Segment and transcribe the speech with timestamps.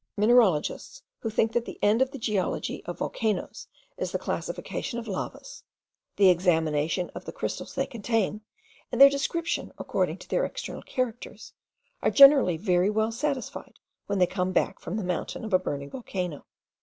[0.17, 3.67] Mineralogists who think that the end of the geology of volcanoes
[3.97, 5.61] is the classification of lavas,
[6.15, 8.41] the examination of the crystals they contain,
[8.91, 11.53] and their description according to their external characters,
[12.01, 13.77] are generally very well satisfied
[14.07, 16.47] when they come back from the mouth of a burning volcano.